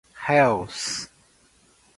réus 0.25 0.81